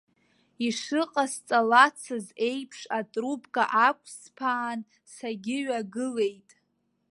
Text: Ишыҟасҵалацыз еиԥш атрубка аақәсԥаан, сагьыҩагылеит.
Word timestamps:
Ишыҟасҵалацыз 0.67 2.25
еиԥш 2.47 2.79
атрубка 2.97 3.63
аақәсԥаан, 3.81 4.79
сагьыҩагылеит. 5.13 6.49